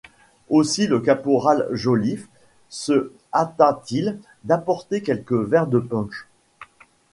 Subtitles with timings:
[0.49, 2.27] Aussi le caporal Joliffe
[2.69, 6.25] se hâta-t-il d’apporter quelques verres de punch.